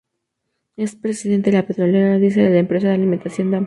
[0.77, 3.59] Es presidente de la petrolera Disa y de la empresa de alimentación Damm.